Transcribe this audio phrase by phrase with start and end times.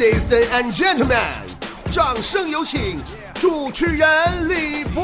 [0.00, 1.18] Ladies and gentlemen，
[1.92, 2.98] 掌声有请
[3.34, 5.02] 主持人李波。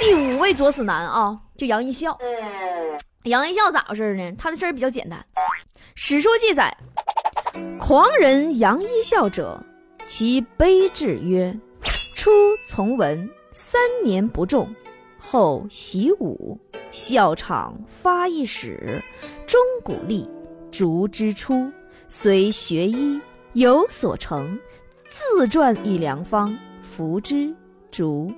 [0.00, 2.16] 第五位作死男啊，就杨一笑。
[3.24, 4.32] 杨一笑咋回事呢？
[4.38, 5.22] 他的事儿比较简单。
[5.94, 6.74] 史书记载，
[7.78, 9.62] 狂人杨一笑者，
[10.06, 11.54] 其悲志曰：
[12.14, 12.30] 初
[12.66, 14.74] 从文，三年不中，
[15.28, 16.56] 后习武，
[16.92, 19.02] 校场发一矢，
[19.44, 20.30] 钟鼓励，
[20.70, 21.68] 竹之初，
[22.08, 23.20] 虽学医
[23.54, 24.56] 有所成，
[25.10, 27.52] 自传一良方，服之
[27.90, 28.32] 竹。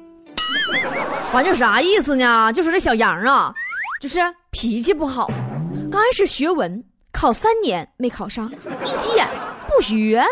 [1.31, 2.51] 反正啥意思呢？
[2.55, 3.53] 就说这小杨啊，
[4.01, 4.19] 就是
[4.51, 5.31] 脾气不好。
[5.91, 9.29] 刚开始学文，考三年没考上，一急眼
[9.69, 10.27] 不学了，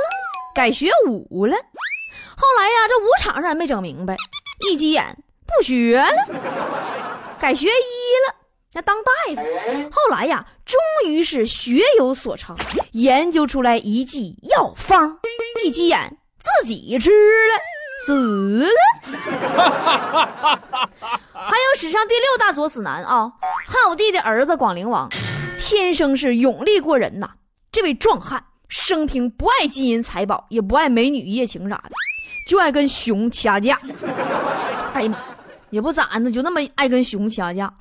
[0.54, 1.54] 改学武了。
[1.54, 4.16] 后来呀，这武场上也没整明白，
[4.70, 5.04] 一急眼
[5.46, 6.10] 不学了，
[7.38, 8.34] 改学医了，
[8.74, 9.42] 那当大夫。
[9.90, 12.56] 后来呀，终于是学有所成，
[12.92, 15.18] 研究出来一剂药方，
[15.64, 17.54] 一急眼自己吃了。
[18.04, 18.68] 死了！
[21.32, 23.32] 还有史上第六大作死男啊，
[23.66, 25.08] 汉武帝的儿子广陵王，
[25.58, 27.30] 天生是勇力过人呐。
[27.72, 31.92] 这位壮汉生平不爱金银财宝，也不爱美女一夜情啥的，
[32.50, 33.80] 就爱跟熊掐架。
[34.92, 35.18] 哎呀妈！
[35.70, 37.72] 也不咋的，就那么爱跟熊掐架，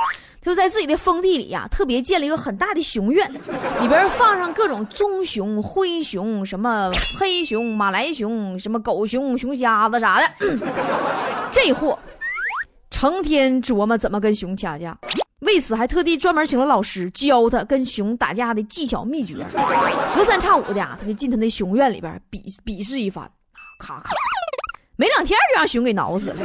[0.41, 3.31] 就在自己的封地里呀，特别建了一个很大的熊院，
[3.79, 10.27] 里边放上各种棕熊、灰熊、什么黑熊、马来熊、什么狗熊、熊瞎子啥的。
[11.51, 11.97] 这货
[12.89, 14.97] 成天琢磨怎么跟熊掐架，
[15.41, 19.37] 为此还特地专门请了老师教他跟熊打架的技巧秘诀。
[20.15, 23.29] 隔三差五的呀，他就进他那熊院里边比比试一番，
[23.77, 24.11] 咔咔，
[24.95, 26.35] 没两天就让熊给挠死了。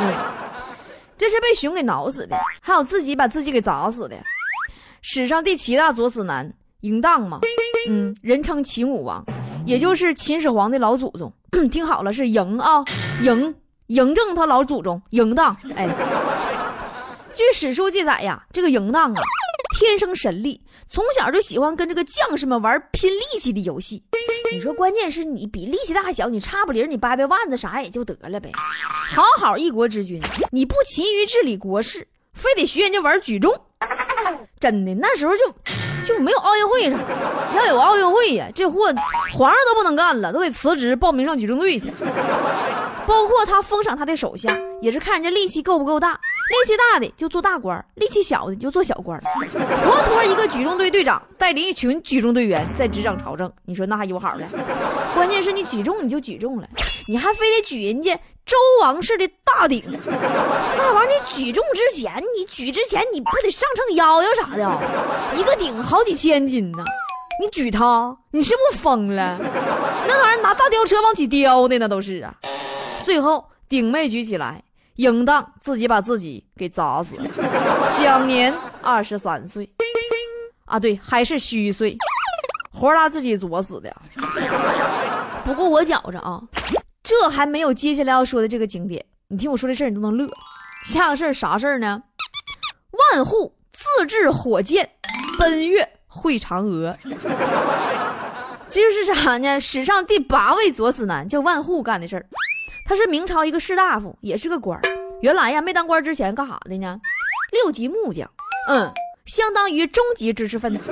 [0.00, 0.37] 嗯。
[1.18, 4.16] 这是被熊给挠死的，还有自己把自己给砸死的。
[5.02, 6.52] 史上第七大作死男
[6.82, 7.40] 嬴荡嘛，
[7.88, 9.24] 嗯，人称秦武王，
[9.66, 11.32] 也就是秦始皇的老祖宗。
[11.70, 12.84] 听好了，是嬴啊，
[13.20, 13.52] 嬴
[13.88, 15.56] 嬴政他老祖宗嬴荡。
[15.74, 15.88] 哎，
[17.34, 19.22] 据史书记载呀，这个嬴荡啊，
[19.78, 24.04] 天生神力，从小就喜欢跟这个将士们玩拼力气的游戏。
[24.52, 28.50] 你说，关键是你比力气大小，你差不离你掰掰腕子啥也就得了呗。
[28.54, 30.20] 好好一国之君，
[30.50, 33.52] 你不勤于治理国事，非得学人家玩举重，
[34.58, 35.44] 真的那时候就
[36.04, 36.96] 就没有奥运会啥。
[37.54, 38.86] 要有奥运会呀，这货
[39.32, 41.90] 皇上都不能干了，都得辞职报名上举重队去。
[43.06, 49.20] 包括他封赏他的手下，也是看人家力气够不够大，力气大的就做大官，力气小的就做小官。
[49.20, 54.44] 活脱一个举重队队长，带领一群举重队员在执掌朝政，你说那还有好的？
[55.14, 56.68] 关键是你举重你就举重了，
[57.06, 59.82] 你还非得举人家周王室的大鼎，
[60.76, 64.78] 那玩意儿你举重之前，你举之前你不得上秤腰腰啥的？
[65.36, 66.82] 一个鼎好几千斤呢，
[67.42, 69.38] 你举它，你是不是疯了？
[70.06, 72.34] 那玩意儿拿大吊车往起吊的那都是啊。
[73.04, 74.62] 最后顶没举起来，
[74.98, 77.20] 应当自己把自己给砸死，
[77.88, 79.68] 享年二十三岁。
[80.64, 81.96] 啊，对，还是虚岁，
[82.72, 83.94] 活拉自己作死的。
[85.44, 86.42] 不过我觉着啊，
[87.02, 89.04] 这还没有接下来要说的这个景点。
[89.28, 90.28] 你听我说这事儿，你都能乐。
[90.84, 92.02] 下个事儿啥事儿呢？
[93.12, 94.90] 万户自制火箭，
[95.38, 96.92] 奔月会嫦娥。
[98.68, 99.60] 这就是啥呢？
[99.60, 102.26] 史上第八位作死男叫万户干的事儿。
[102.88, 104.82] 他是明朝一个士大夫，也是个官儿。
[105.20, 106.98] 原来呀，没当官之前干啥的呢？
[107.52, 108.26] 六级木匠，
[108.70, 108.90] 嗯，
[109.26, 110.90] 相当于中级知识分子。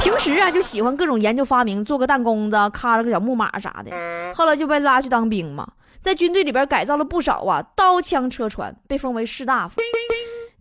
[0.00, 3.92] 平时啊，就喜欢各种研究发明，做个弹弓子，咔了个小木马啥的。
[4.34, 5.68] 后来就被拉去当兵嘛，
[6.00, 9.82] 在军队里边改造了不少啊刀枪车船，被封为士大夫。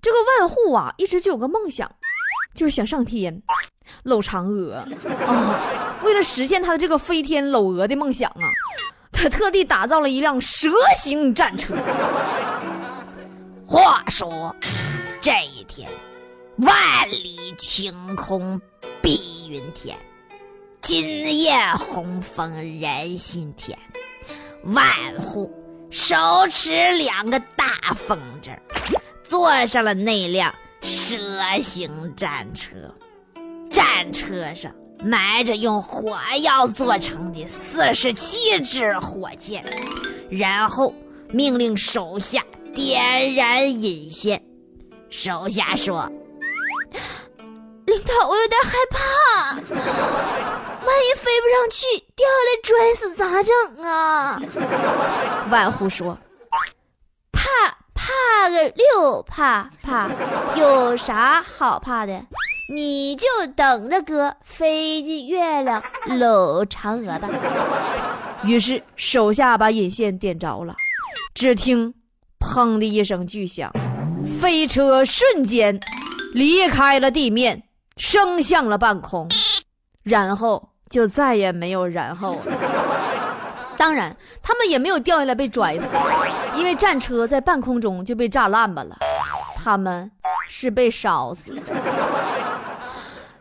[0.01, 1.89] 这个万户啊，一直就有个梦想，
[2.53, 3.41] 就是想上天
[4.03, 4.83] 搂嫦娥
[5.25, 5.97] 啊。
[6.03, 8.43] 为了实现他的这个飞天搂娥的梦想啊。
[9.15, 11.73] 他特地打造了一辆蛇形战车。
[13.65, 14.53] 话说，
[15.21, 15.89] 这一天，
[16.57, 18.61] 万里晴空
[19.01, 19.97] 碧云天，
[20.81, 23.77] 今夜红枫人心甜。
[24.65, 24.85] 万
[25.19, 25.51] 户
[25.89, 26.15] 手
[26.49, 28.51] 持两个大风筝，
[29.23, 31.17] 坐上了那辆蛇
[31.61, 32.75] 形战车。
[33.71, 34.71] 战车上。
[35.03, 39.63] 埋着用火药做成的四十七支火箭，
[40.29, 40.93] 然后
[41.31, 42.43] 命令手下
[42.73, 44.41] 点燃引线。
[45.09, 46.11] 手下说
[47.85, 49.55] ：“领导，我有点害怕，
[50.85, 54.41] 万一飞不上去，掉下来摔死咋整啊？”
[55.51, 56.17] 万户说
[57.31, 57.41] ：“怕
[57.93, 60.09] 怕个六怕怕，
[60.55, 62.25] 有啥好怕的？
[62.73, 65.83] 你就等着哥飞进月亮
[66.17, 67.29] 搂嫦娥吧。
[68.43, 70.75] 于是手下把引线点着了，
[71.35, 71.93] 只听
[72.39, 73.71] “砰”的一声巨响，
[74.39, 75.79] 飞车瞬间
[76.33, 77.63] 离开了地面，
[77.97, 79.29] 升向了半空，
[80.01, 82.51] 然后就再也没有然后了。
[83.77, 85.85] 当然，他们也没有掉下来被拽死，
[86.55, 88.97] 因为战车在半空中就被炸烂巴了，
[89.55, 90.09] 他们
[90.49, 91.61] 是被烧死的。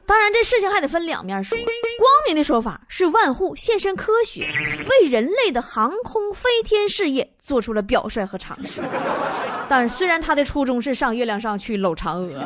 [0.07, 1.57] 当然，这事情还得分两面说。
[1.57, 4.47] 光明的说法是万户献身科学，
[4.89, 8.83] 为人类的航空飞天事业做出了表率和尝试。
[9.69, 12.45] 但是，虽然他的初衷是上月亮上去搂嫦娥。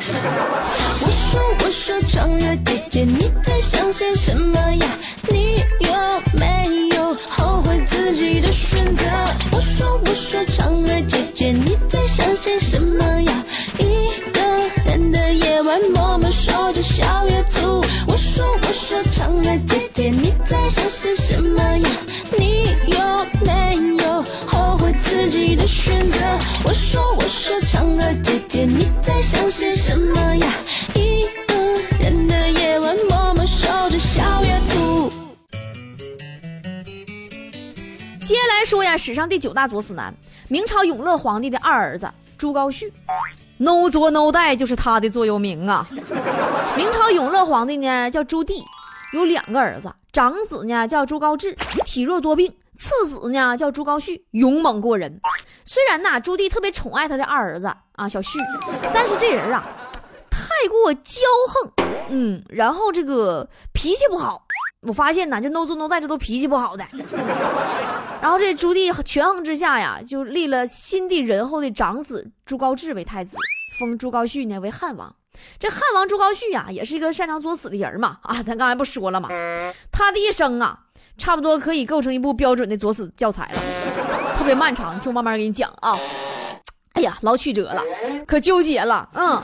[1.01, 4.89] 我说我说嫦娥姐姐，你在想些什么呀？
[5.31, 5.93] 你有
[6.39, 9.05] 没有后悔自己的选择？
[9.53, 13.45] 我说我说嫦娥姐姐，你在想些什么呀？
[13.81, 14.07] 一
[14.49, 17.85] 个人的夜晚，默默守着小月兔。
[18.07, 21.91] 我说我说嫦娥姐姐，你在想些什么呀？
[22.39, 22.99] 你有
[23.45, 26.19] 没有后悔自己的选择？
[26.65, 30.53] 我说我说嫦娥姐姐，你在想些什么呀？
[30.95, 31.55] 一个
[32.01, 35.11] 人的夜晚，默默守着小月兔。
[38.25, 40.15] 接下来说呀，史上第九大作死男，
[40.49, 42.91] 明朝永乐皇帝的二儿子朱高煦
[43.59, 45.87] ，no 作 no 带就是他的座右铭啊。
[46.77, 48.63] 明朝永乐皇帝呢叫朱棣，
[49.13, 55.21] 有两个儿子，长子呢叫朱高炽，体弱多病；次子呢叫朱高煦，勇猛过人。
[55.65, 58.39] 虽然呐，朱棣特别宠爱他的二儿子啊小旭，
[58.95, 59.67] 但是这人啊
[60.31, 61.73] 太过骄横，
[62.11, 64.43] 嗯，然后这个脾气不好。
[64.83, 66.85] 我发现呐，这 no 作 no 带这都脾气不好的。
[68.21, 73.37] 然后这朱棣权衡之下呀，就立了新帝仁厚的长子朱高炽为太子，
[73.79, 75.15] 封朱高煦呢为汉王。
[75.59, 78.19] 这汉王朱高煦呀，也是一个擅长作死的人嘛。
[78.23, 79.29] 啊，咱刚才不说了吗？
[79.93, 80.79] 他的一生啊，
[81.17, 84.99] 差不多可以构成一部标准的作死教材了，特别漫长。
[84.99, 85.97] 听我慢慢给你讲啊。
[86.95, 87.81] 哎呀，老曲折了，
[88.27, 89.09] 可纠结了。
[89.15, 89.41] 嗯，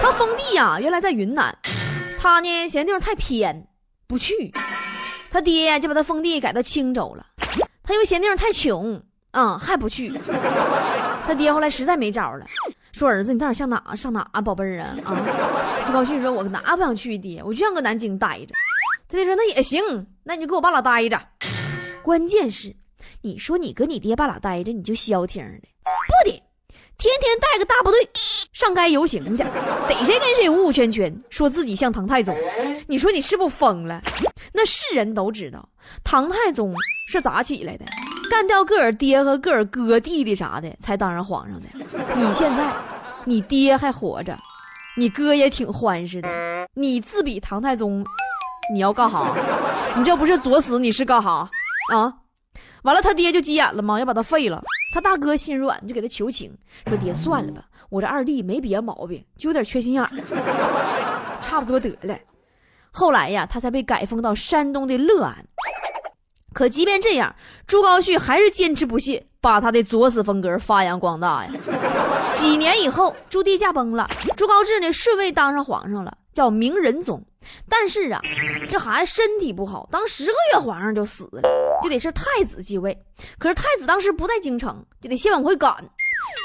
[0.00, 1.52] 他封地呀，原来在云南，
[2.16, 3.66] 他呢嫌地方太偏，
[4.06, 4.52] 不去。
[5.28, 7.26] 他爹就把他封地改到青州了。
[7.86, 9.00] 他又嫌地方太穷，
[9.30, 10.12] 啊，还不去。
[11.26, 12.44] 他爹后来实在没招了，
[12.92, 15.16] 说：“儿子，你到底上哪上哪啊，宝贝儿啊？”啊，
[15.86, 18.54] 朱高煦说：“我哪不想去，爹，我就想搁南京待着。”
[19.08, 21.20] 他爹说：“那也行，那你就搁我爸俩待着。
[22.02, 22.74] 关键是，
[23.22, 26.42] 你说你搁你爹爸俩待着，你就消停的，不得，
[26.98, 28.08] 天天带个大部队
[28.52, 29.44] 上街游行去，
[29.88, 32.36] 逮谁跟谁呜呜圈圈，说自己像唐太宗。
[32.88, 34.02] 你说你是不疯了？
[34.52, 35.68] 那世人都知道，
[36.04, 36.74] 唐太宗。”
[37.08, 37.84] 是咋起来的？
[38.28, 41.66] 干掉个儿爹和个儿哥弟弟啥的，才当上皇上的。
[42.16, 42.68] 你现在，
[43.24, 44.36] 你爹还活着，
[44.96, 46.28] 你哥也挺欢实的，
[46.74, 48.04] 你自比唐太宗，
[48.74, 49.32] 你要干哈？
[49.96, 51.48] 你这不是作死，你是干哈？
[51.92, 52.12] 啊！
[52.82, 54.00] 完了，他爹就急眼了吗？
[54.00, 54.60] 要把他废了。
[54.92, 56.52] 他大哥心软，就给他求情，
[56.88, 60.10] 说爹算了吧，我这二弟没别的毛病，就有点缺心眼儿，
[61.40, 62.18] 差不多得了。
[62.98, 65.36] 后来呀，他才被改封到山东的乐安。
[66.54, 71.50] 可即便这样，朱高煦还是坚持不懈，把他的作死风格发扬光大呀。
[72.32, 77.22] 几年以后，朱棣驾崩了，朱高炽呢顺位当上皇上了，叫明仁宗。
[77.68, 78.18] 但是啊，
[78.66, 81.42] 这孩子身体不好，当十个月皇上就死了，
[81.82, 82.98] 就得是太子继位。
[83.38, 85.70] 可是太子当时不在京城，就得先往回赶。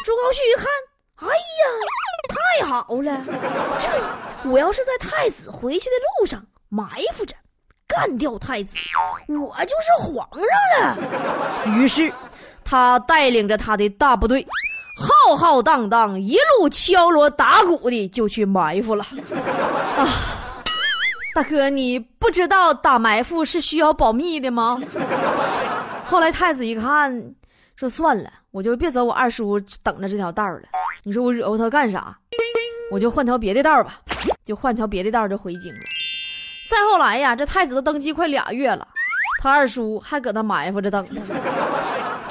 [0.04, 0.68] 朱高煦一看，
[1.16, 1.64] 哎呀，
[2.28, 3.24] 太好了，
[3.80, 7.36] 这我要是在太子回去的路上埋伏着。
[7.86, 8.78] 干掉太子，
[9.28, 11.76] 我就是皇上了。
[11.76, 12.10] 于是，
[12.64, 14.48] 他带领着他的大部队，
[14.98, 19.04] 浩浩荡荡，一路敲锣打鼓的就去埋伏了。
[19.98, 20.08] 啊，
[21.36, 24.82] 大哥，你不知道打埋伏是需要保密的吗？
[26.06, 27.34] 后来太子一看，
[27.76, 30.62] 说算了，我就别走我二叔等着这条道了。
[31.04, 32.18] 你说我惹乎他干啥？
[32.90, 34.00] 我就换条别的道吧，
[34.46, 35.80] 就换条别的道就回京了。
[36.72, 38.88] 再后来呀，这太子都登基快俩月了，
[39.44, 41.16] 他二叔还搁那埋伏着等他。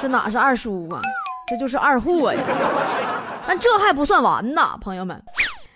[0.01, 0.99] 这哪是二叔啊，
[1.47, 2.41] 这就是二货呀！
[3.45, 5.23] 但这还不算完呢，朋友们。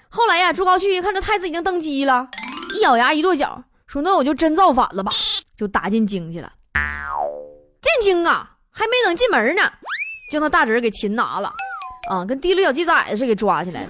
[0.10, 2.28] 后来呀，朱高煦一看这太子已经登基了，
[2.74, 5.12] 一咬牙一跺脚，说：“那我就真造反了吧！”
[5.56, 6.52] 就打进京去了。
[7.84, 9.62] 进京啊，还没等进门呢，
[10.32, 11.54] 就那大侄给擒拿了，
[12.10, 13.90] 啊，跟提溜小鸡崽子似的给抓起来了。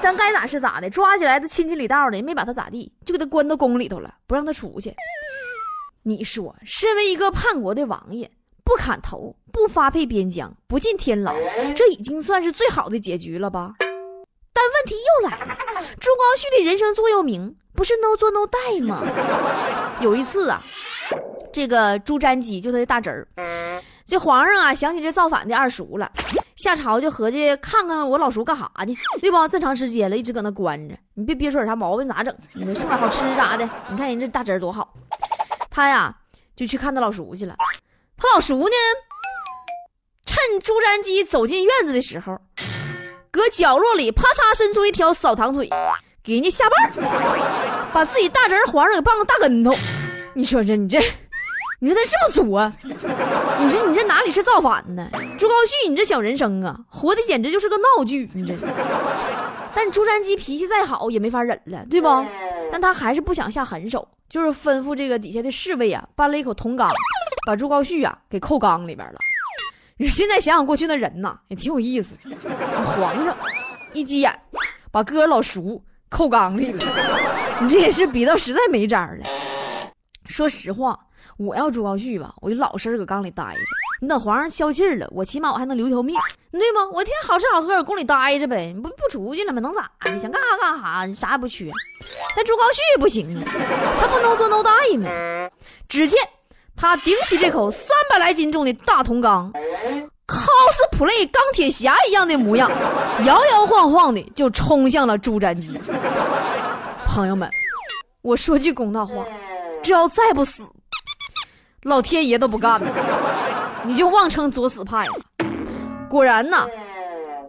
[0.00, 4.94] 咱该咋是咋的，抓起来他亲戚里道的，也没把他咋地，就给他关到宫里头了，不让他出去。
[6.04, 8.30] 你说，身为一个叛国的王爷，
[8.64, 11.34] 不砍头，不发配边疆，不进天牢，
[11.76, 13.74] 这已经算是最好的结局了吧？
[14.54, 15.56] 但问题又来了，
[15.98, 19.02] 朱高煦的人生座右铭不是 “no 做 no 带吗？
[20.00, 20.62] 有一次啊，
[21.52, 23.26] 这个朱瞻基就他的大侄儿，
[24.04, 26.10] 这皇上啊想起这造反的二叔了，
[26.62, 29.48] 夏朝就合计看看我老叔干啥呢，对吧？
[29.48, 32.32] 这长时间了，一直搁那关着，你别憋出点啥毛病咋整？
[32.54, 33.68] 你说送点好吃啥的？
[33.88, 34.94] 你看人这大侄儿多好，
[35.68, 36.16] 他呀
[36.54, 37.56] 就去看他老叔去了。
[38.16, 38.74] 他老叔呢，
[40.24, 42.38] 趁朱瞻基走进院子的时候，
[43.32, 45.68] 搁角落里啪嚓伸出一条扫堂腿，
[46.22, 49.72] 给人家下绊，把自己大侄儿皇上给绊个大跟头。
[50.32, 51.00] 你说这你这，
[51.84, 52.72] 你说他是不是作啊？
[53.58, 55.08] 你说你这哪里是造反呢？
[55.36, 58.30] 朱高煦，你这小人生啊，活的简直就是个闹剧。
[58.34, 58.54] 你这，
[59.74, 62.06] 但朱瞻基脾气再好也没法忍了，对不？
[62.70, 66.88] 但他还是不想下狠手，就是吩咐这个底下的侍卫啊，搬了一口铜缸，
[67.48, 69.18] 把朱高煦啊给扣缸里边了。
[69.96, 72.14] 你说现在想想过去那人呐，也挺有意思。
[72.94, 73.36] 皇上
[73.92, 74.32] 一急眼，
[74.92, 76.78] 把哥老叔扣缸里了。
[77.60, 79.26] 你这也是逼到实在没招了。
[80.26, 80.96] 说实话，
[81.38, 83.58] 我要朱高煦吧，我就老实搁缸里待着。
[84.00, 86.16] 你等皇上消气儿了，我起码我还能留条命，
[86.50, 86.84] 对吗？
[86.92, 89.60] 我天天好吃好喝搁宫里待着呗，不不出去了吗？
[89.60, 90.18] 能咋的？
[90.18, 91.70] 想干啥干啥，你啥也不缺。
[92.34, 93.44] 但朱高煦不行啊，
[94.00, 95.08] 他不能做 no die 吗？
[95.88, 96.18] 只见
[96.74, 99.52] 他顶起这口三百来斤重的大铜缸
[100.26, 102.68] ，cosplay 钢铁侠一样的模样，
[103.24, 105.78] 摇摇晃晃的就冲向了朱瞻基。
[107.06, 107.48] 朋友们，
[108.22, 109.24] 我说句公道话，
[109.82, 110.64] 这要再不死，
[111.84, 112.86] 老天爷都不干了，
[113.84, 115.04] 你就妄称作死派。
[116.08, 116.64] 果然呐，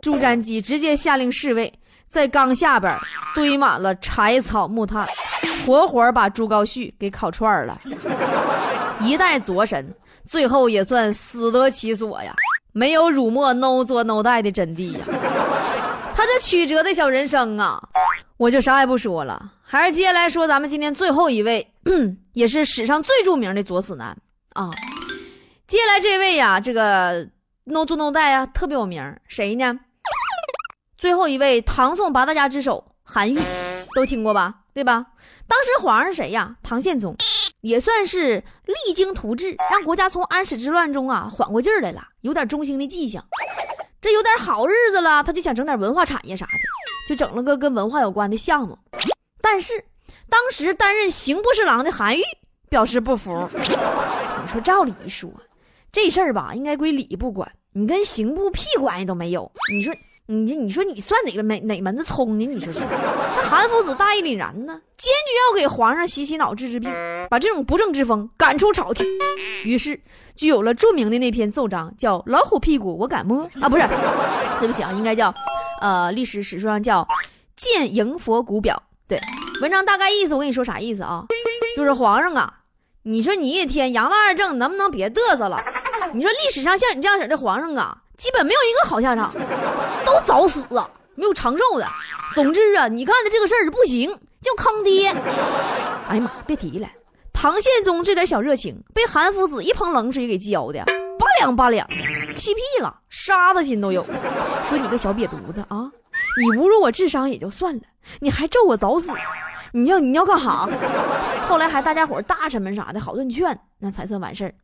[0.02, 1.72] 朱瞻基直接下令侍卫
[2.08, 2.98] 在缸下边
[3.36, 5.08] 堆满了柴草木炭，
[5.66, 7.78] 活活把朱高煦给烤串了。
[9.00, 9.94] 一代左神，
[10.28, 12.34] 最后也算死得其所呀，
[12.72, 15.06] 没有辱没 no 做 no die 的真谛呀。
[16.16, 17.82] 他这曲折的小人生啊，
[18.38, 21.74] 我就啥也不说了，还是接下来说咱们今天最后一位，
[22.34, 24.18] 也是史上最著名的作死男
[24.54, 24.70] 啊。
[25.68, 27.28] 接下来这位呀，这个
[27.66, 29.80] no 做 no die 啊，特别有名，谁呢？
[30.98, 33.40] 最后一位，唐宋八大家之首韩愈，
[33.96, 34.56] 都听过吧？
[34.74, 35.06] 对吧？
[35.48, 36.56] 当时皇上谁呀？
[36.64, 37.16] 唐宪宗，
[37.62, 43.24] 也算是励精图治，让国家从安史之乱中啊缓过劲儿来了，有点中兴的迹象。
[44.02, 46.52] 这有点好日子了，他就想整点文化产业啥的，
[47.08, 48.78] 就整了个跟文化有关的项目。
[49.42, 49.74] 但是
[50.30, 52.22] 当时担任刑部侍郎的韩愈
[52.70, 53.48] 表示不服。
[53.54, 55.30] 你说照理说，
[55.92, 59.52] 这事儿吧应该归礼部管，你跟刑部屁关系都没有。
[59.72, 59.94] 你说。
[60.26, 62.48] 你你说你算哪个哪哪门子葱呢？
[62.48, 66.90] 你说这，那韩夫子大义凛然呢，坚决要给皇上洗洗脑治治病，
[67.30, 69.06] 把这种不正之风赶出朝廷。
[69.66, 70.00] 于是
[70.34, 73.84] 就有了著名的那篇奏章，叫《老虎屁股我敢摸》啊，不是，
[74.62, 75.32] 对不起啊，应该叫，
[75.84, 77.02] 呃，历史史书上叫
[77.58, 78.82] 《建迎佛骨表》。
[79.06, 79.20] 对，
[79.62, 81.26] 文章大概意思我跟你说啥意思啊？
[81.76, 82.54] 就是皇上啊，
[83.02, 85.62] 你说你一天杨了二正，能不能别嘚瑟了？
[86.14, 87.98] 你说历史上像你这样式的皇上啊。
[88.18, 89.34] 基本没有一个好下场，
[90.06, 91.86] 都早死啊，没有长寿的。
[92.34, 94.10] 总之啊，你干的这个事儿不行，
[94.42, 95.10] 就坑爹。
[96.08, 96.88] 哎呀妈，别提了，
[97.34, 100.86] 唐宪宗这点小热情，被韩夫子一盆冷水给浇的，
[101.44, 104.04] 拔凉拔凉的，气屁了，沙子心都有。
[104.70, 105.92] 说你个小瘪犊子啊，
[106.40, 107.82] 你侮辱我智商也就算了，
[108.20, 109.12] 你还咒我早死，
[109.74, 110.70] 你要你要干哈？
[111.48, 114.56] 后来还大家伙大臣们啥的好顿劝，那才算完事儿。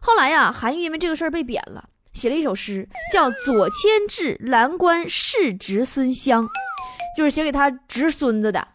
[0.00, 1.84] 后来呀，韩愈因为这个事儿被贬了。
[2.14, 6.44] 写了一首诗，叫《左迁至蓝关世侄孙湘》，
[7.16, 8.66] 就是写给他侄孙子的。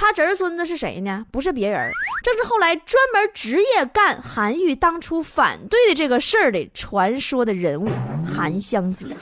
[0.00, 1.26] 他侄孙子是谁呢？
[1.30, 1.92] 不是别人，
[2.24, 7.90] 正是后来专门职业干韩愈当初反对的这个事儿的传说的人物
[8.26, 9.14] 韩湘子。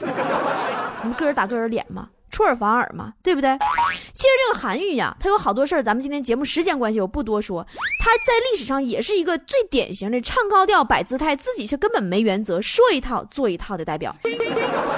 [1.03, 2.09] 你们个人打个人脸吗？
[2.31, 3.57] 出尔反尔嘛，对不对？
[4.15, 7.67] 其实这个韩愈呀，他有好多事儿，咱们今天节目时间关系，我不多说。
[8.01, 14.15] 他在历史上也是一个最典型的唱高调、摆姿态，自己却根本没原则，说一套做一套的代表。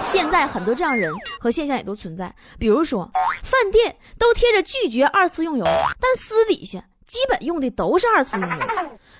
[0.02, 3.10] 现在很多这样人和现象也都存在，比如说
[3.42, 5.64] 饭店都贴着拒绝二次用油，
[6.00, 8.57] 但私底下基本用的都是二次用油。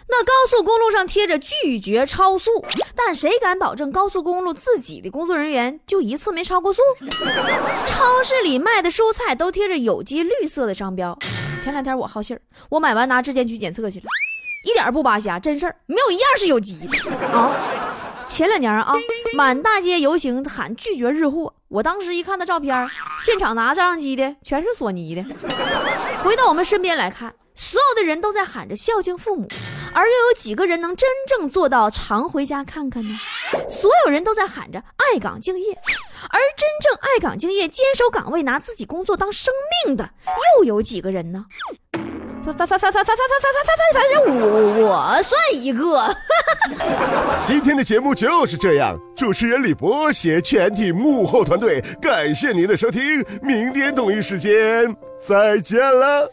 [0.09, 6.81] 那高速公路上贴着拒绝超速，但谁敢保证高速公路自己的工作人员就一次没超过速？
[7.85, 11.19] 超市里卖的蔬菜都贴着有机绿色的商标。
[11.61, 14.07] 前两天我好信儿，我买完拿质检局检测去了，
[14.65, 17.51] 一点不扒瞎，真事儿，没有一样是有机的啊。
[18.29, 18.95] 前两年啊，
[19.35, 22.89] 满大街游行喊拒绝日货，我当时一看那照片，
[23.21, 25.25] 现场拿照相机的全是索尼的。
[26.23, 27.35] 回到我们身边来看。
[27.55, 29.47] 所有的人都在喊着孝敬父母，
[29.93, 33.19] 而又有几个人能真正做到常回家看看呢？
[33.69, 35.73] 所有人都在喊着爱岗敬业，
[36.31, 39.53] 而真正爱岗敬业、坚守岗位、拿自己工作当生
[39.87, 40.11] 命的，
[40.57, 41.45] 又有几个人呢？
[42.43, 46.11] 反反反反反反反反反反反正我我算一个。
[47.45, 54.97] 今天的节目就是这样，主持人李博携全体幕后团队，感谢您的收听，明天同一时间
[55.29, 56.33] 再见了。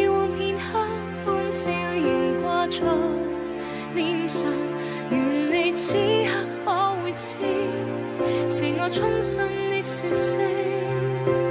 [2.71, 2.87] 在
[3.93, 4.45] 脸上，
[5.11, 6.31] 愿你此刻
[6.63, 6.71] 可
[7.03, 7.35] 会知，
[8.47, 11.50] 是我衷心的说声。